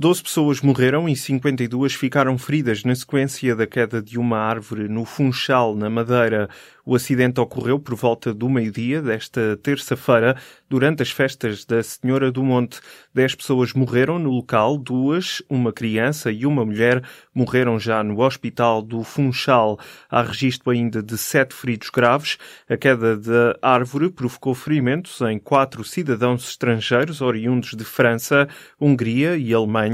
[0.00, 5.04] 12 pessoas morreram e 52 ficaram feridas na sequência da queda de uma árvore no
[5.04, 6.48] Funchal, na Madeira.
[6.86, 10.36] O acidente ocorreu por volta do meio-dia desta terça-feira,
[10.70, 12.80] durante as festas da Senhora do Monte.
[13.12, 17.02] Dez pessoas morreram no local, duas, uma criança e uma mulher,
[17.34, 19.80] morreram já no hospital do Funchal.
[20.08, 22.38] Há registro ainda de sete feridos graves.
[22.70, 28.48] A queda da árvore provocou ferimentos em quatro cidadãos estrangeiros oriundos de França,
[28.80, 29.87] Hungria e Alemanha.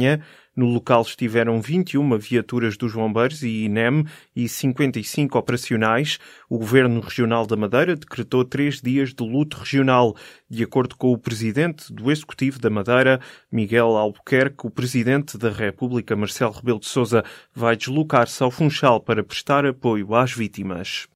[0.57, 4.05] No local estiveram 21 viaturas dos bombeiros e INEM
[4.37, 6.19] e 55 operacionais.
[6.49, 10.15] O Governo Regional da Madeira decretou três dias de luto regional.
[10.49, 16.15] De acordo com o Presidente do Executivo da Madeira, Miguel Albuquerque, o Presidente da República,
[16.15, 21.09] Marcelo Rebelo de Sousa, vai deslocar-se ao Funchal para prestar apoio às vítimas.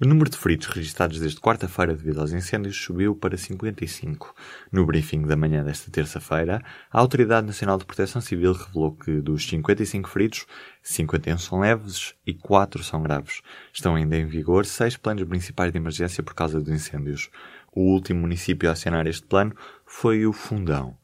[0.00, 4.32] O número de feridos registados desde quarta-feira devido aos incêndios subiu para 55.
[4.70, 9.48] No briefing da manhã desta terça-feira, a Autoridade Nacional de Proteção Civil revelou que dos
[9.48, 10.46] 55 feridos,
[10.84, 13.42] 51 são leves e 4 são graves.
[13.72, 17.28] Estão ainda em vigor seis planos municipais de emergência por causa dos incêndios.
[17.72, 19.52] O último município a acionar este plano
[19.84, 20.96] foi o Fundão.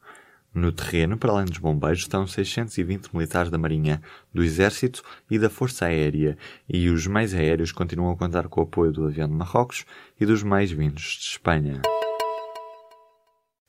[0.55, 4.01] No terreno, para além dos bombeiros, estão 620 militares da Marinha,
[4.33, 6.37] do Exército e da Força Aérea,
[6.69, 9.83] e os meios aéreos continuam a contar com o apoio do avião de Marrocos
[10.17, 11.81] e dos meios vindos de Espanha.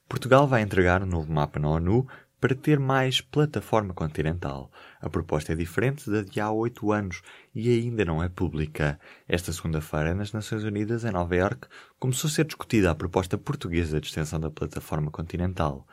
[0.09, 2.07] Portugal vai entregar um novo mapa na ONU
[2.41, 4.70] para ter mais plataforma continental.
[5.01, 7.20] A proposta é diferente da de há oito anos
[7.52, 9.01] e ainda não é pública.
[9.27, 11.67] Esta segunda-feira, nas Nações Unidas, em Nova Iorque,
[11.98, 15.85] começou a ser discutida a proposta portuguesa de extensão da plataforma continental.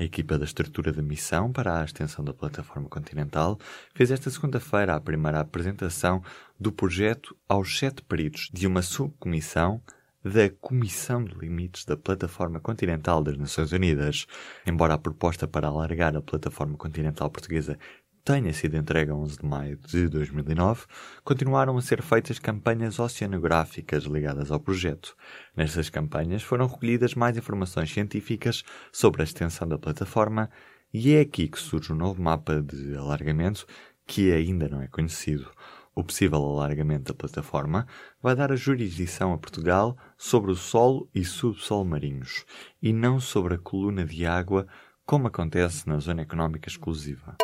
[0.00, 3.58] A equipa da estrutura de missão para a extensão da plataforma continental
[3.94, 6.22] fez esta segunda-feira a primeira apresentação
[6.58, 9.78] do projeto aos sete peritos de uma subcomissão
[10.24, 14.26] da Comissão de Limites da Plataforma Continental das Nações Unidas.
[14.66, 17.78] Embora a proposta para alargar a plataforma continental portuguesa
[18.24, 20.86] tenha sido entregue a 11 de maio de 2009,
[21.24, 25.16] continuaram a ser feitas campanhas oceanográficas ligadas ao projeto.
[25.56, 30.50] Nestas campanhas foram recolhidas mais informações científicas sobre a extensão da plataforma
[30.92, 33.66] e é aqui que surge o um novo mapa de alargamento
[34.06, 35.48] que ainda não é conhecido.
[35.94, 37.86] O possível alargamento da plataforma
[38.22, 42.44] vai dar a jurisdição a Portugal sobre o solo e subsolo marinhos,
[42.80, 44.66] e não sobre a coluna de água,
[45.04, 47.36] como acontece na Zona Económica Exclusiva.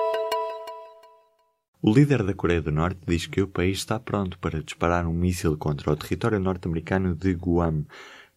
[1.82, 5.12] O líder da Coreia do Norte diz que o país está pronto para disparar um
[5.12, 7.84] míssil contra o território norte-americano de Guam,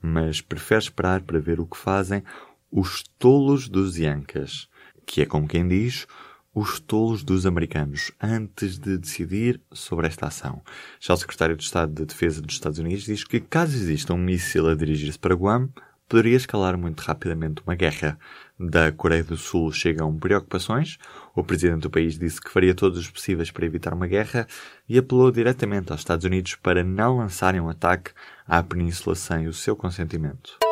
[0.01, 2.22] mas prefere esperar para ver o que fazem
[2.69, 4.67] os tolos dos Yancas,
[5.05, 6.05] que é como quem diz
[6.53, 10.61] os tolos dos americanos, antes de decidir sobre esta ação.
[10.99, 14.17] Já o secretário de Estado de Defesa dos Estados Unidos diz que caso exista um
[14.17, 15.69] míssil a dirigir-se para Guam,
[16.09, 18.19] poderia escalar muito rapidamente uma guerra.
[18.59, 20.97] Da Coreia do Sul chegam preocupações.
[21.34, 24.46] O presidente do país disse que faria todos os possíveis para evitar uma guerra
[24.88, 28.12] e apelou diretamente aos Estados Unidos para não lançarem um ataque
[28.46, 30.69] à península sem o seu consentimento.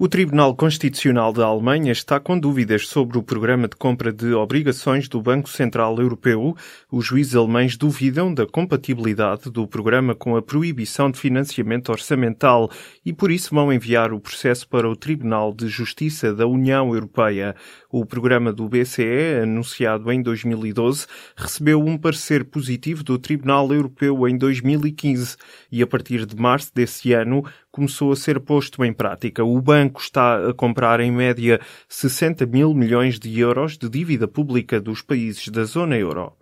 [0.00, 5.08] O Tribunal Constitucional da Alemanha está com dúvidas sobre o programa de compra de obrigações
[5.08, 6.56] do Banco Central Europeu.
[6.88, 12.70] Os juízes alemães duvidam da compatibilidade do programa com a proibição de financiamento orçamental
[13.04, 17.56] e por isso vão enviar o processo para o Tribunal de Justiça da União Europeia.
[17.90, 24.38] O programa do BCE, anunciado em 2012, recebeu um parecer positivo do Tribunal Europeu em
[24.38, 25.36] 2015
[25.72, 27.44] e a partir de março desse ano
[27.78, 29.44] começou a ser posto em prática.
[29.44, 34.80] O banco está a comprar em média 60 mil milhões de euros de dívida pública
[34.80, 36.32] dos países da zona euro.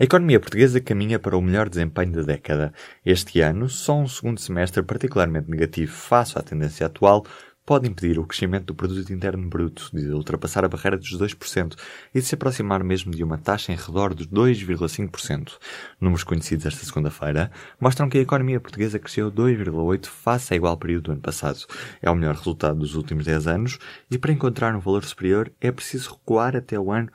[0.00, 2.72] A economia portuguesa caminha para o melhor desempenho da década.
[3.06, 7.24] Este ano, só um segundo semestre particularmente negativo face à tendência atual
[7.68, 11.76] pode impedir o crescimento do produto interno bruto de ultrapassar a barreira dos 2%
[12.14, 15.52] e de se aproximar mesmo de uma taxa em redor dos 2,5%.
[16.00, 21.04] Números conhecidos esta segunda-feira mostram que a economia portuguesa cresceu 2,8% face ao igual período
[21.04, 21.58] do ano passado.
[22.00, 23.78] É o melhor resultado dos últimos 10 anos
[24.10, 27.10] e para encontrar um valor superior é preciso recuar até o ano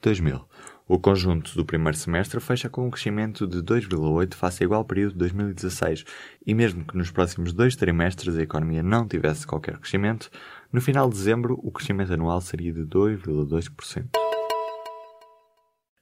[0.00, 0.49] 2000.
[0.92, 5.12] O conjunto do primeiro semestre fecha com um crescimento de 2,8 face ao igual período
[5.12, 6.04] de 2016,
[6.44, 10.28] e mesmo que nos próximos dois trimestres a economia não tivesse qualquer crescimento,
[10.72, 14.19] no final de dezembro o crescimento anual seria de 2,2%.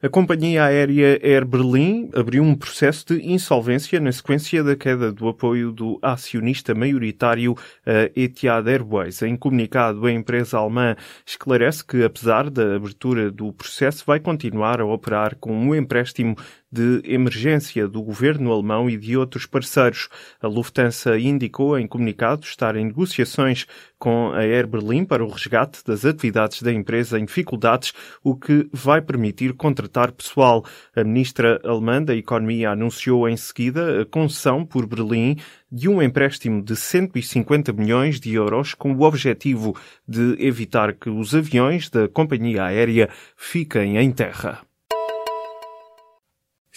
[0.01, 5.27] A companhia aérea Air Berlin abriu um processo de insolvência na sequência da queda do
[5.27, 9.21] apoio do acionista maioritário a Etihad Airways.
[9.23, 10.95] Em comunicado, a empresa alemã
[11.27, 16.37] esclarece que, apesar da abertura do processo, vai continuar a operar com um empréstimo
[16.71, 20.09] de emergência do governo alemão e de outros parceiros.
[20.41, 23.67] A Lufthansa indicou em comunicado estar em negociações
[23.99, 27.93] com a Air Berlin para o resgate das atividades da empresa em dificuldades,
[28.23, 30.65] o que vai permitir contratar pessoal.
[30.95, 35.37] A ministra alemã da Economia anunciou em seguida a concessão por Berlim
[35.71, 39.77] de um empréstimo de 150 milhões de euros com o objetivo
[40.07, 44.68] de evitar que os aviões da companhia aérea fiquem em terra.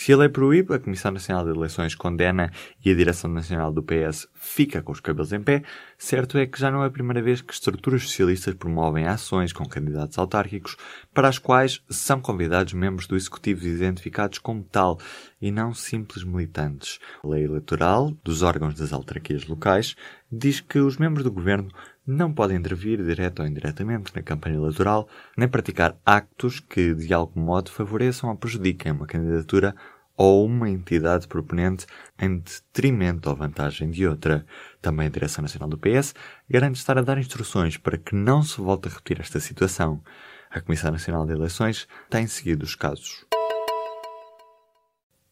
[0.03, 2.51] Se a lei proíbe, a Comissão Nacional de Eleições condena
[2.83, 5.61] e a Direção Nacional do PS fica com os cabelos em pé,
[5.95, 9.63] certo é que já não é a primeira vez que estruturas socialistas promovem ações com
[9.63, 10.75] candidatos autárquicos
[11.13, 14.97] para as quais são convidados membros do Executivo identificados como tal
[15.39, 16.97] e não simples militantes.
[17.23, 19.95] A lei eleitoral dos órgãos das autarquias locais
[20.31, 21.69] diz que os membros do governo
[22.05, 25.07] não podem intervir direto ou indiretamente na campanha eleitoral,
[25.37, 29.75] nem praticar actos que de algum modo favoreçam ou prejudiquem uma candidatura
[30.17, 31.85] ou uma entidade proponente
[32.19, 34.45] em detrimento ou vantagem de outra.
[34.81, 36.13] Também a Direção Nacional do PS
[36.49, 40.01] garante estar a dar instruções para que não se volte a repetir esta situação.
[40.49, 43.25] A Comissão Nacional de Eleições tem seguido os casos.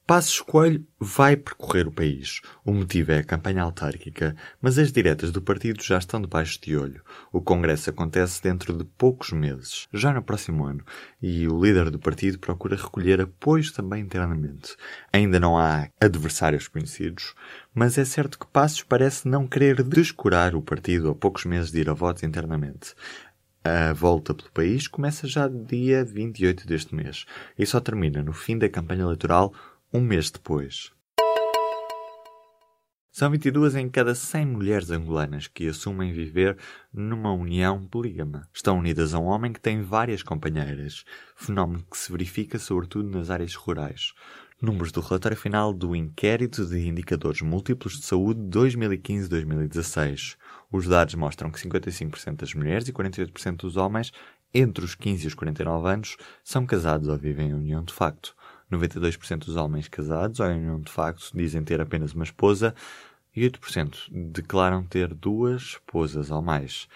[0.09, 2.41] Passos Coelho vai percorrer o país.
[2.65, 6.75] O motivo é a campanha autárquica, mas as diretas do partido já estão debaixo de
[6.75, 7.03] olho.
[7.31, 10.83] O congresso acontece dentro de poucos meses, já no próximo ano,
[11.21, 14.75] e o líder do partido procura recolher apoios também internamente.
[15.13, 17.35] Ainda não há adversários conhecidos,
[17.71, 21.81] mas é certo que Passos parece não querer descurar o partido a poucos meses de
[21.81, 22.95] ir a votos internamente.
[23.63, 27.25] A volta pelo país começa já dia 28 deste mês
[27.57, 29.53] e só termina no fim da campanha eleitoral
[29.91, 30.91] um mês depois.
[33.11, 36.57] São 22 em cada 100 mulheres angolanas que assumem viver
[36.93, 38.47] numa união polígama.
[38.53, 41.03] Estão unidas a um homem que tem várias companheiras,
[41.35, 44.13] fenómeno que se verifica sobretudo nas áreas rurais.
[44.61, 50.37] Números do relatório final do Inquérito de Indicadores Múltiplos de Saúde 2015-2016.
[50.71, 54.11] Os dados mostram que 55% das mulheres e 48% dos homens
[54.53, 58.35] entre os 15 e os 49 anos são casados ou vivem em união de facto.
[58.71, 62.73] 92% dos homens casados união de facto dizem ter apenas uma esposa
[63.35, 66.87] e 8% declaram ter duas esposas ou mais.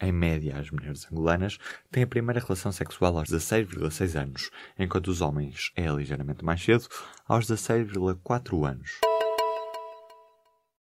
[0.00, 1.58] Em média, as mulheres angolanas
[1.90, 6.86] têm a primeira relação sexual aos 16,6 anos, enquanto os homens é ligeiramente mais cedo,
[7.28, 9.09] aos 16,4 anos.